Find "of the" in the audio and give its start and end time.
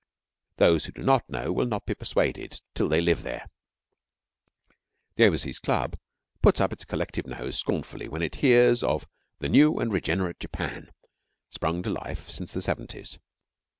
8.81-9.47